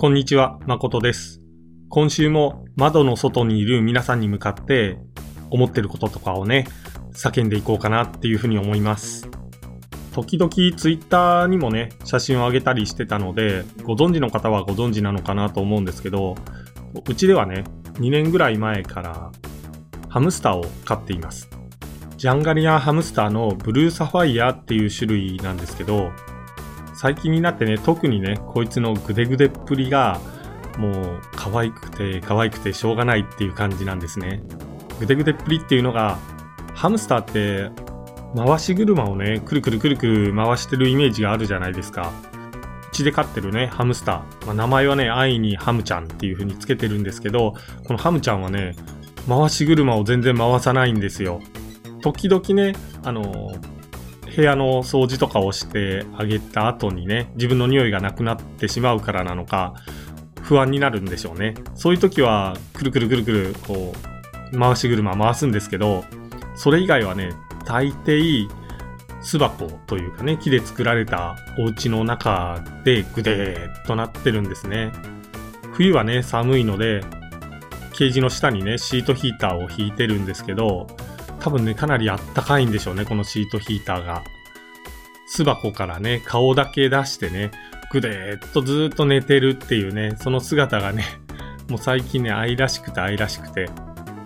[0.00, 1.42] こんにちは、誠です。
[1.90, 4.96] 今週も窓の外にいる皆さんに向かって
[5.50, 6.66] 思ってることとかをね、
[7.12, 9.28] 叫んでいこうかなっていうふうに思います。
[10.14, 16.34] 時々ツイッターにもね、写真を上げたりしてたので、ご存知の方はご存知なのかなと思うんですけど、
[17.06, 17.64] うちではね、
[17.96, 19.30] 2年ぐらい前から
[20.08, 21.50] ハムスターを飼っています。
[22.16, 26.10] ジャンガリアンハムスターのブルーサファイアっていう種類なんですけど、
[27.00, 30.20] 最近になってね、特にね、こいつのグデグデっぷりが、
[30.76, 34.42] もう可愛くて可愛くてしょうがないっていう感じなんですね。
[34.98, 36.18] グデグデっぷりっていうのが、
[36.74, 37.70] ハムスターって
[38.36, 42.12] 回し車をね、くるくるくるくる回してるイメージがあるじゃないですか。
[42.92, 44.46] うちで飼ってるね、ハムスター。
[44.46, 47.54] まあ、名前はね、愛にハムちゃんっていう風につけてるんですけど、
[47.86, 48.76] このハムちゃんはね、
[49.26, 51.40] 回し車を全然回さないんですよ。
[52.02, 52.74] 時々ね、
[53.04, 53.54] あの
[54.34, 59.74] 部屋の掃除とかをしてあげた後にね、自分の匂いがなくなってしまうからなのか、
[60.42, 61.54] 不安になるんでしょうね。
[61.74, 63.94] そういう時は、くるくるくるくる、こ
[64.52, 66.04] う、回し車回すんですけど、
[66.54, 67.32] それ以外はね、
[67.64, 68.48] 大抵、
[69.22, 74.92] 巣箱というかね、木で作られたお家の中でぐでーっとなってるんですね。
[75.72, 77.04] 冬はね、寒いので、
[77.92, 80.86] ケージの下にね、シートヒーターを引いてるんですけど、
[81.40, 84.22] 多分ね、かなりあったかいんでしょうね、このシートヒーターが。
[85.26, 87.50] 巣箱からね、顔だけ出してね、
[87.92, 91.04] ぐでーっとずーっと寝てるっていうね、その姿がね、
[91.68, 93.68] もう最近ね、愛らしくて愛らしくて、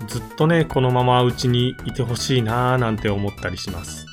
[0.07, 4.07] ずっとね、このままうちにいてほしいなーなんて思ったりします。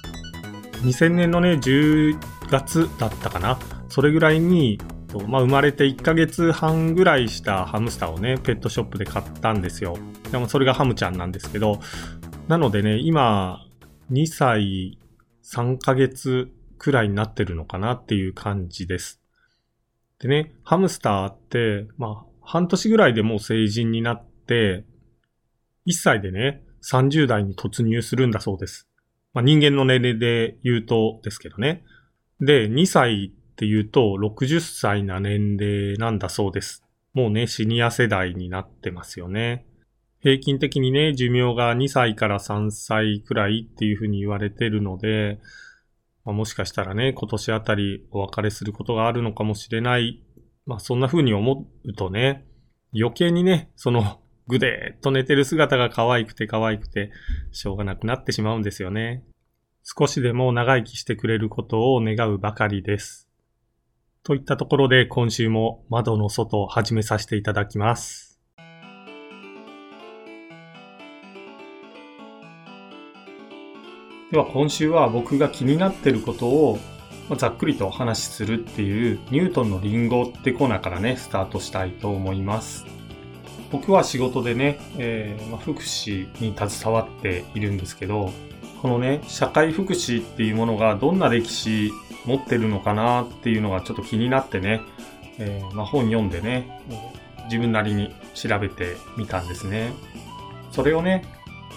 [0.84, 2.18] 2000年のね、10
[2.50, 3.58] 月だったかな。
[3.90, 4.80] それぐらいに、
[5.28, 9.98] まあ、生まれて1ヶ月半ぐらいしたハムスターをね、ペットショップで買ったんですよ。
[10.32, 11.80] でもそれがハムちゃんなんですけど、
[12.48, 13.66] なのでね、今、
[14.12, 14.98] 2歳
[15.44, 19.22] 3ヶ月くらいになってるのかなっていう感じです。
[20.20, 24.84] でね、ハムスターって、まあ、半年ぐらいでもう成人になって、
[25.88, 28.88] 1歳でね、30代に突入するんだそうです。
[29.34, 31.84] まあ、人間の年齢で言うとですけどね。
[32.40, 36.84] で、2歳って言うと60歳な年齢なんだそうです。
[37.14, 39.66] もうね、シニア世代になってますよね。
[40.22, 45.40] 平均的にね、寿命が2歳から3歳くらいっていうふうに言われてるので、
[46.24, 50.22] まあ、もしかしたらね、今年あたりお別れすることがあるのかもしれない。
[50.68, 52.46] まあそんな風に思うとね、
[52.94, 57.12] 余計にね、そのぐでーっと寝てる姿が可愛くて可愛くて、
[57.52, 59.24] しょうがなくなってしまうんですよね。
[59.84, 63.28] 少しでも長生きしてくれることを願うばかりです。
[64.24, 68.31] といったところで今週も窓の外を始めさせていただきます。
[74.32, 76.80] では今週は僕が気になっていることを
[77.36, 82.86] ざっくりとお話しするっていうニュートンのリンゴってコーナーからね、スタートしたいと思います。
[83.72, 88.32] 僕は仕事でね、えーま、福祉に携わっているんですけど、
[88.82, 91.92] このね、社会福祉っていうものがどんな歴史
[92.26, 94.82] 持ってるのかなっていうのがちょっと気になってね、
[95.40, 96.82] えーま、本読んでね、
[97.46, 99.92] 自分なりに調べてみたんですね。
[100.72, 101.26] それをね、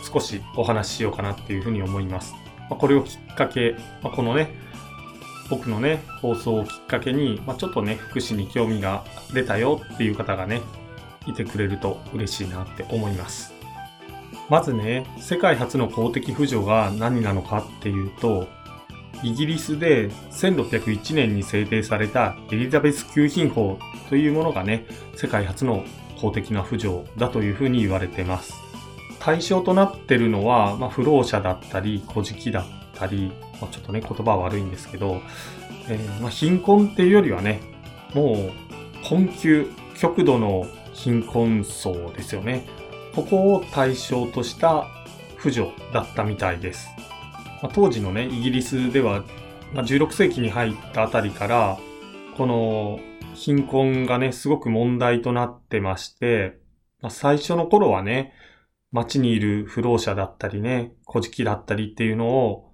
[0.05, 2.44] 少しお話ししようかなっていうふうに思います。
[2.71, 4.55] まあ、これをきっかけ、まあ、このね、
[5.51, 10.63] 僕のね、放送をきっかけに、まあ、ちょっとね、福祉に興味が出たよっていう方がね、
[11.27, 13.53] いてくれると嬉しいなって思います。
[14.49, 18.47] まずね、世界初の公的扶助が何なのかっていうと、
[19.23, 23.79] イギリスで1601年に制定されたエリザベス給品法
[24.11, 24.87] というものがね、
[25.17, 25.85] 世界初の
[26.21, 28.64] 公的な扶助だというふうに言われてます。
[29.25, 32.65] 対象となってるのは、まあ、不老者だったり、古事記だっ
[32.95, 35.23] たり、まあ、ちょっとね、言葉悪いんですけど、
[35.89, 37.63] えーまあ、貧困っていうよりはね、
[38.13, 38.53] もう
[39.09, 42.67] 困窮、極度の貧困層ですよね。
[43.15, 44.89] ここを対象とした
[45.39, 46.91] 扶助だったみたいです。
[47.63, 49.25] まあ、当時のね、イギリスでは、
[49.73, 51.79] まあ、16世紀に入ったあたりから、
[52.37, 53.01] この
[53.33, 56.59] 貧困がね、すごく問題となってまして、
[57.01, 58.35] まあ、最初の頃はね、
[58.95, 62.71] 街にいる不老者だったりね、古事記だったりっていうのを、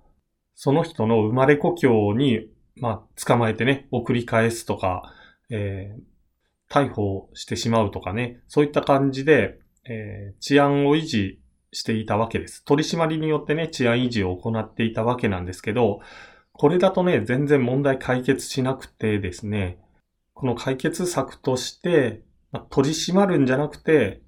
[0.54, 5.14] その人の生まれ故郷に、まあ、捕まえてね、送り返すとか、
[5.48, 11.40] えー、逮捕してしまうとかね、そういった感じで、えー、治安を維持
[11.72, 12.66] していたわけです。
[12.66, 16.00] 取り締まりによってね、治安維持を行っていたわけなんですけど、
[16.52, 19.78] これだとね、全然問題解決しなくてですね、
[20.34, 22.20] この解決策として、
[22.68, 24.20] 取り締まるんじゃなくて、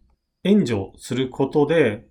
[0.45, 2.07] 援助することで、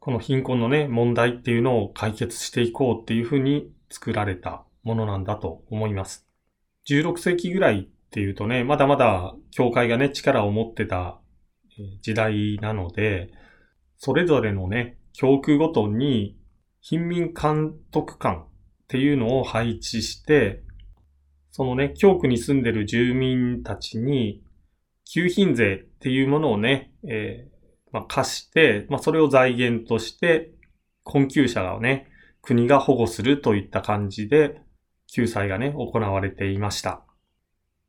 [0.00, 6.26] この貧困のね、問題っていうのを解決していこうっていうふうに作られたものなんだと思います。
[6.88, 11.20] 16世紀ぐらいっていうとね、まだまだ教会がね、力を持ってた
[12.00, 13.30] 時代なので、
[13.96, 16.36] それぞれのね、教区ごとに、
[16.80, 18.48] 貧民監督官っ
[18.88, 20.64] ていうのを配置して、
[21.52, 24.42] そのね、教区に住んでる住民たちに、
[25.04, 27.51] 給品税っていうものをね、えー、
[27.92, 30.52] まあ、貸して、まあ、それを財源として、
[31.04, 32.08] 困窮者がね、
[32.40, 34.60] 国が保護するといった感じで、
[35.06, 37.02] 救済がね、行われていました。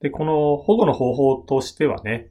[0.01, 2.29] で、この保護の方法としてはね、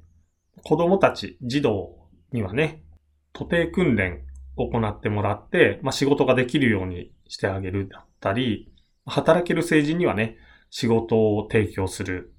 [0.62, 1.96] 子供たち、児童
[2.30, 2.84] にはね、
[3.32, 4.20] 徒弟訓練
[4.56, 8.70] を行ってもらって、まあ、仕事ができるようにしてあげるだったり、
[9.06, 10.36] 働ける成人にはね、
[10.70, 12.34] 仕事を提供する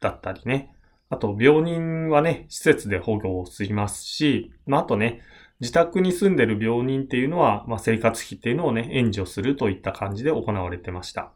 [0.00, 0.74] だったりね。
[1.10, 5.22] あと、病人はね、施設で保護をしますし、まあ、あとね、
[5.60, 11.32] 自宅に住んでる病人っていうのは、まあ、生活費っていうのをね、援助するといった感じで行われてました。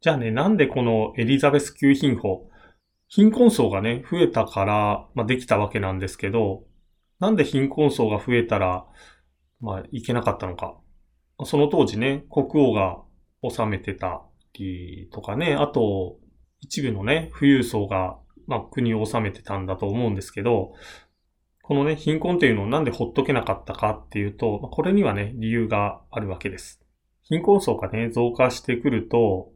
[0.00, 2.50] じゃあね、なんでこのエリザベス級貧法、
[3.08, 6.64] 貧困層がね、増えたから、まあ、できたわけなんですけど、
[7.18, 8.84] なんで貧困層が増えたら、
[9.60, 10.76] まあ、いけなかったのか。
[11.44, 13.02] その当時ね、国王が
[13.48, 14.22] 治めてた
[14.54, 16.18] りとかね、あと、
[16.60, 20.72] 一部のね、富裕層が、まあ、国を治めてたんだと思うんですけど、
[21.62, 26.80] このね、貧困っていうのをなんでほっとけなかったかっていうと、これにはね、理由があるわけです。
[27.22, 29.52] 貧困層がね、増加してくると、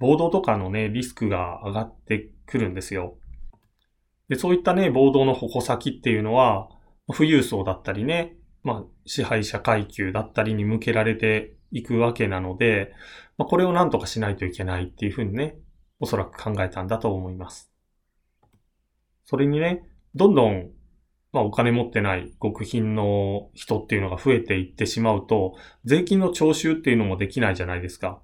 [0.00, 3.16] 暴動とかのね、リスクが上がってくるんですよ。
[4.28, 6.68] で、そういったね、暴動の矛先っていうのは、
[7.06, 12.92] 富裕層だったりね、まあ、支配者階級だったりに向けられていくわけなので、
[13.38, 15.58] まあ、これをなんとかしないといけないっていうふうにね、
[16.00, 17.69] おそらく考えたんだと思います。
[19.30, 19.84] それにね、
[20.16, 20.70] どんどん、
[21.32, 25.54] まあ、お金持ってない極貧の人っていうのが増えていってしまうと、
[25.84, 28.20] 税金の徴収っていうのもできないじゃないですか。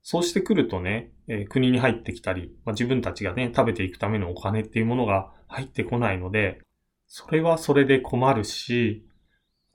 [0.00, 6.62] そうしてくるとね、えー、国に入ってきたり、まあ、自分たちがね、食べていくためのお金っていうものが入ってこないので、
[7.08, 9.06] それはそれで困るし、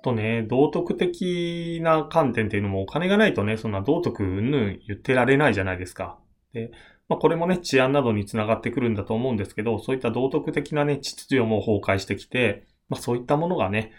[0.03, 6.17] とね、道徳的な観点っていうのもお金がないとね、そんな道徳うんぬん言ってられないじゃないですか。
[6.51, 6.71] で、
[7.09, 13.91] まあこれもね、治安などにつながってくるんだと思うんですけど、そういった道徳的なね、秩序も崩壊してきて、まあそういったものがね、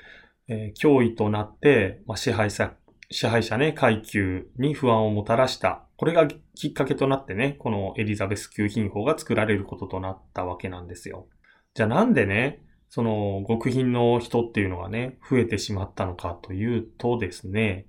[0.48, 2.74] えー、脅威となって、まあ支配者、
[3.10, 5.86] 支配者ね、階級に不安をもたらした。
[5.96, 11.28] これがきっかけとなってね、このエリザベス級品法が作られることとなったわけなんですよ。
[11.74, 17.86] じゃあなんでね、その極貧の人っていうのがね、増えてしまったのかというとですね、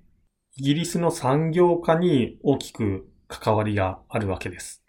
[0.56, 4.82] イギリスの産業化に大きく関わりがあるわけです。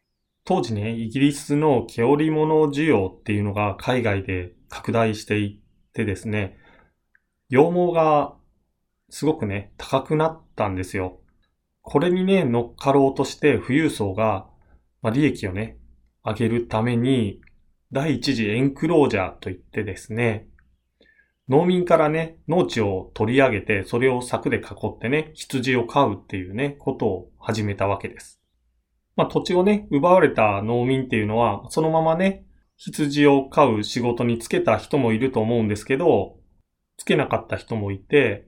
[0.50, 6.58] 当時ね、イギリスの毛織物需要っていうのが海外で拡大していってですね、
[7.50, 8.34] 羊毛が
[9.10, 11.20] すごくね、高くなったんですよ。
[11.82, 14.48] これにね、乗っかろうとして富裕層が、
[15.02, 15.80] まあ、利益をね、
[16.24, 17.42] 上げるために、
[17.92, 20.48] 第一次エンクロージャーといってですね、
[21.50, 24.62] 農民からね、農地を取り上げて、それを柵で囲
[24.96, 28.37] ってね、羊を飼うっていうね、ことを始めたわけです。
[29.18, 32.46] まあ土地をね、奪われた農民っていうのは、そのままね、
[32.78, 36.38] 羊を飼う仕事につけた人もいると思うんですけど、
[36.98, 38.48] つけなかった人もいて、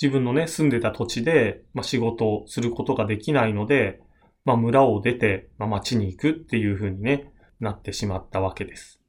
[0.00, 4.00] 自分のね、住んでた土地で、まあ、仕事をすることができないので、
[4.44, 9.00] まあ、村を出て、まあ、町に行くっていうふうにね、なってしまったわけです。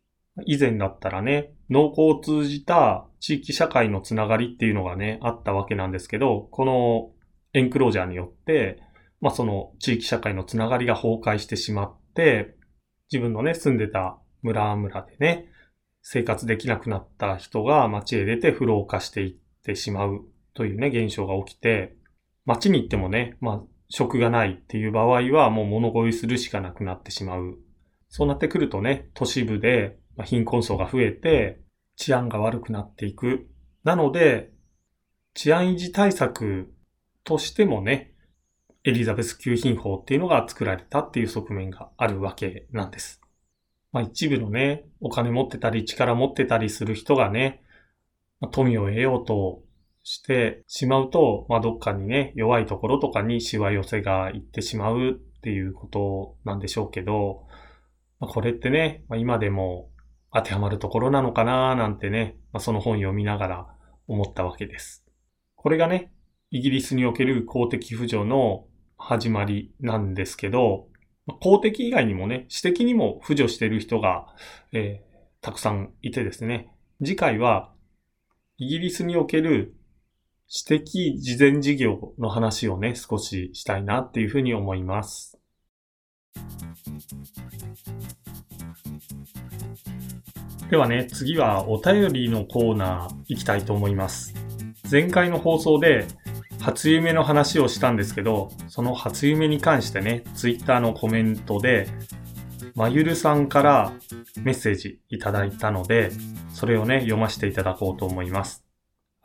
[0.45, 7.11] 以前だったらね、農耕を通じた地域社会のつながりっていうのがね、あったわけなんですけど、この
[7.53, 8.81] エンクロージャーによって、
[9.21, 12.55] まあその地域社会のつながりが崩壊してしまって、
[13.11, 15.49] 自分のね、住んでた村々でね、
[16.01, 21.95] 生活できなくなった人が街へ出て不老化していってしまうというね、現象が起きて、
[22.45, 27.57] 街に行ってもね、まあ、職がないっていう場合はもう物乞いするしかなくなってしまう
[28.09, 31.61] そうなってくるとね、都市部で貧困層が増えて
[31.95, 33.47] 治安が悪くなっていく。
[33.83, 34.51] なので、
[35.35, 36.73] 治安維持対策
[37.23, 38.13] としてもね、
[38.83, 43.21] エリザベス級品法っていうのが作られたっていう側面があるわけなんです。
[43.91, 47.61] まあ一部のね、お金持ってたり力持ってたりする人がね、
[48.51, 49.61] 富を得ようと
[50.03, 57.47] してしまうと、まあどっかにね、弱いところとかにしわ寄せがいってしまうっていうことなんでしょうけど、
[58.19, 59.89] まあ、これってね、まあ、今でも
[60.33, 63.67] 当てはまるところなのかななんてね、まあ、その本読みながら
[64.07, 65.05] 思ったわけです。
[65.55, 66.11] これがね、
[66.51, 68.65] イギリスにおける公的扶助の
[68.99, 70.87] 始まりなんですけど、
[71.39, 74.27] 公的以外にもね、私的にも扶助している人が、
[74.73, 76.71] えー、たくさんいてですね、
[77.03, 77.73] 次回は
[78.57, 79.73] イギリスにおける
[80.47, 85.38] 私的事前事業の話をね、少ししたいなっていうふうに思います。
[90.69, 94.35] ではね、次はお便りのコーナー行きたいと思います。
[94.89, 96.07] 前回の放送で
[96.59, 101.87] 初夢の話をしたんですけど、その初夢に関してね、ツイッターのコメントで、
[102.75, 103.93] まゆるさんから
[104.43, 106.11] メッセージいただいたので、
[106.53, 108.63] それをね、読ませていただこうと思います。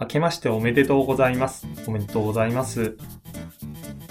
[0.00, 1.66] 明けましておめでとうございます。
[1.86, 2.96] おめでとうございます。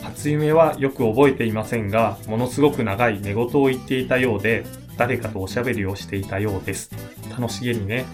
[0.04, 4.66] 初夢はよく覚えていませんが、ものすごく長い寝言を言っていたようで、
[4.98, 6.92] 誰かとおしゃべりをしていたようです。
[7.32, 8.06] 楽しげにね、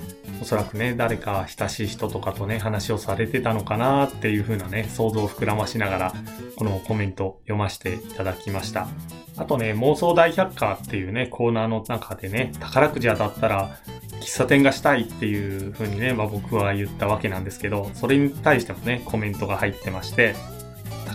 [0.42, 6.14] おそらくね、誰か親しい人とかとね、話をされてたのかなっていう風なね、想像を膨らましながら、
[6.56, 8.88] このコメント読ませていただきました。
[9.36, 13.78] あとね、妄想大百科っていうね、コーナーの中でね、宝くじ当たったら、
[14.22, 20.36] 喫茶店がしたいっていう風にね、まあ僕は言ったわけなんですけど、それに対してもね、コメントが入ってまして、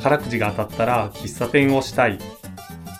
[0.04, 2.18] 宝くじが当たったら喫茶店をしたい。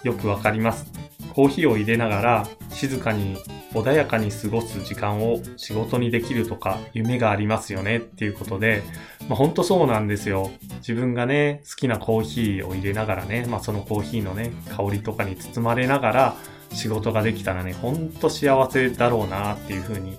[0.05, 0.91] よくわかります。
[1.35, 3.37] コーヒーを入れながら静かに
[3.75, 8.83] 穏やかに過ごす時間を仕事にできるとか夢がありますよねっていうことで、
[9.29, 10.51] まあ、ほんとそうなんですよ。
[10.77, 16.37] 自分がね、好きなコーヒーを入れながらね、まあ、そのコーヒーのね、香りとかに包まれながら
[16.73, 20.17] 仕事ができたらね、ほんと幸せだろうなっていうふうに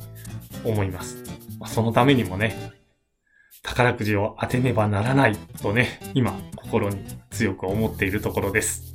[0.64, 1.18] 思います。
[1.60, 2.75] ま、そのためにもね、
[3.66, 8.94] 宝くじを当てねばならないとね、今心に強く思っているところです。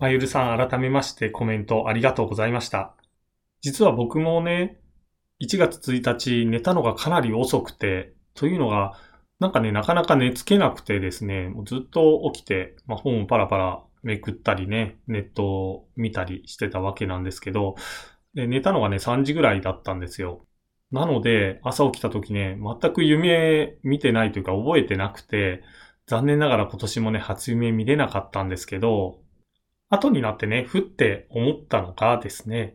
[0.00, 2.94] まゆるさん改めましてコメントありがとうございました。
[3.60, 4.80] 実は僕もね、
[5.42, 8.98] 1月1日寝たのがかなり遅くて、というのが、
[9.38, 17.76] なんかね、なかなか寝つけなくてですね、もうずっと起きて、まあ、本をパラパラめくったりね、ネットを見たりしてたわけなんですけど、
[18.34, 20.46] で寝たのがね、3時ぐらいだったんですよ。
[20.92, 25.62] なので、朝起きた時ね、全く夢見てないというか覚えてなくて、
[26.06, 29.18] 残念ながら今年もね、初夢見れなかったんですけど、
[29.88, 32.74] 後になってね、ふって思ったのがですね、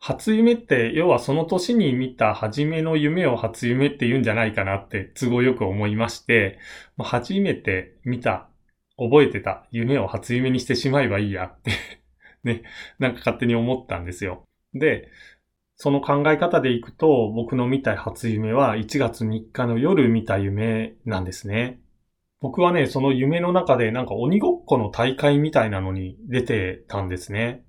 [0.00, 6.58] 初夢って、要はその年に見た初めの夢を初夢って言うんじゃないかなって都合よく思いまして、
[6.98, 8.48] 初めて見た、
[8.98, 11.70] 覚えてた夢を初夢にしてしまえばいいやって
[12.44, 12.62] ね、
[12.98, 14.44] なんか勝手に思ったんですよ。
[14.74, 15.08] で、
[15.80, 21.80] その考え方でいくと、僕の見た初夢は1月3日の夜見た夢なんですね。
[22.40, 27.64] 僕はね、その夢の中でなんか鬼ごっこの大会みたいなのに出てたんですね。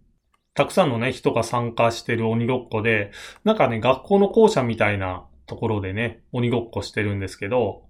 [0.55, 3.11] たくさんのね、人が参加してる鬼ごっこで、
[3.43, 7.83] なんかね、学校の校舎みたいなところでね、鬼ごっこしてるんですけど、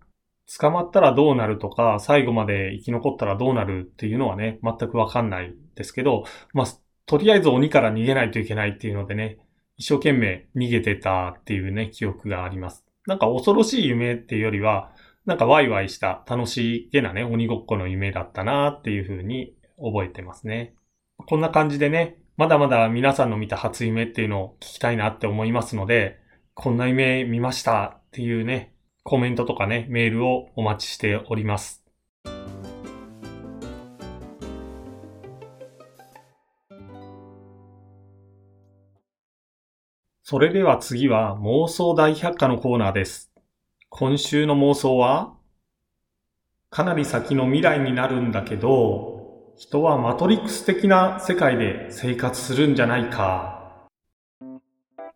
[0.59, 6.67] 捕まったらどうなるとか、最後まで生き残ったらどうなるっていうのはね、全くわかんないですけど、まあ、
[7.05, 9.37] とりあえず鬼から逃げないといけないっていうのでね、
[9.79, 12.85] 一生懸命逃げてたっていうね、記憶があります。
[13.07, 14.91] なんか恐ろしい夢っていうよりは、
[15.25, 20.73] なんかワイワイした楽しげなね、鬼ごっこの夢だったなっていうふうに覚えてますね。
[21.25, 26.19] こんな感じでね、まだまだ皆さんの見た初夢っていうのを聞きたいなって思いますので、
[26.53, 31.85] こんな夢見ましたっていうね、コメントとかね、メールをお待ちしております。
[40.29, 43.31] それでは次は妄想大百科のコーナーです。
[43.89, 45.33] 今週の妄想は
[46.69, 53.87] かなり先の未来になるんだけど、人はマトリックス的な世界で生活するんじゃないか。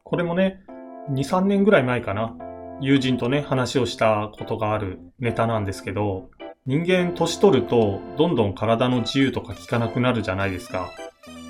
[0.03, 0.63] これもね、
[1.11, 2.35] 2、3年ぐらい前かな。
[2.81, 6.31] 友人とね、話をしたことがあるネタなんですけど、
[6.65, 10.91] 人間年取るとどんどん体の自由とか効かなくなるじゃないですか。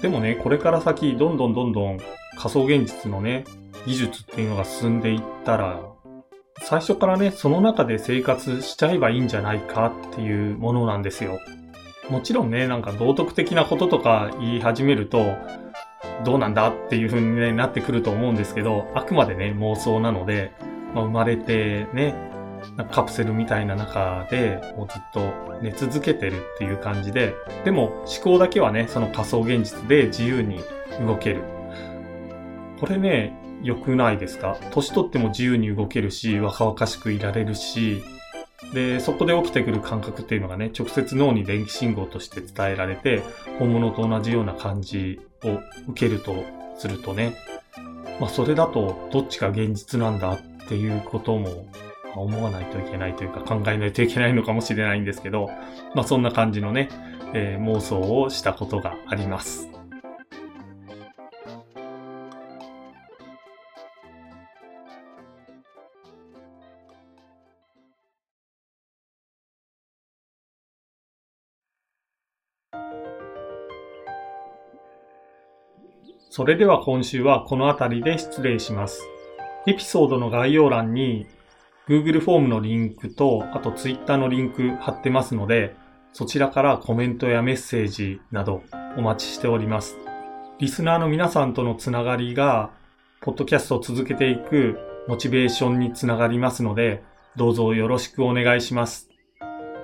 [0.02, 2.00] でもね、これから先どんどんどんどん
[2.38, 3.46] 仮想現実のね、
[3.86, 5.80] 技術っていうのが進んでいったら、
[6.62, 11.40] 最初からね、その中で生活しちゃえばいいんじゃないかっていうものなんですよ。
[12.10, 15.36] もちろんね、なんか道徳的なこととか言い始めると、
[16.24, 20.54] どうなんだっていう風に、なってくると思うんですけど、あくまでね、妄想なので、
[20.94, 22.14] まあ、生まれてね、
[22.92, 27.34] カプセルみたいな中でもうずっと寝続けてるっていう感じで、
[27.66, 30.62] でも思考だけはね、その仮想現実で自由に
[31.06, 31.44] 動ける。
[32.80, 34.58] これね、良くないですか？
[34.72, 38.04] 年取っても自由に動けるし、若々しくいられるし、
[38.74, 43.24] で、そこで起きてくる感覚っていうのがね、直接脳に電気信号として伝えられて、
[43.60, 46.44] 本物と同じような感じを受けると
[46.78, 47.36] するとね、
[48.20, 51.68] まあそれだとどっちが現実なんだっていうことも
[52.16, 55.50] 思わないといけないというか考えないといけないのかもしれないんですけど、
[55.96, 56.90] まあそんな感じのね、
[57.34, 59.70] えー、妄想をしたことがあります。
[76.36, 79.08] それでは今週はこの辺りで失礼します。
[79.68, 81.28] エピソードの概要欄に
[81.88, 85.76] Google フォームのリンクと、あと Twitter のリンク貼ってますので、
[86.12, 88.64] そちらからコメントやメッセージなど
[88.98, 89.96] お待ちしております。
[90.58, 92.72] リスナーの皆さんとのつながりが、
[93.22, 97.04] ポッドキャストを続けていくモチベーションにつながりますので、
[97.36, 99.12] どうぞよろしくお願いします。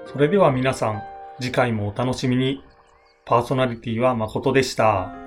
[0.07, 1.03] それでは皆さん、
[1.39, 2.63] 次回もお楽しみに。
[3.25, 5.18] パーソナリティは誠でした。